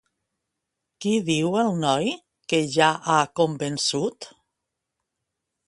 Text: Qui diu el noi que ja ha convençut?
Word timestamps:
Qui 1.03 1.11
diu 1.27 1.57
el 1.63 1.69
noi 1.83 2.09
que 2.53 2.63
ja 2.77 2.89
ha 3.17 3.21
convençut? 3.41 4.31